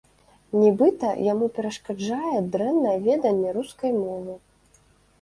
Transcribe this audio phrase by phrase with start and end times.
[0.61, 4.33] Нібыта, яму перашкаджае дрэннае веданне рускай мовы.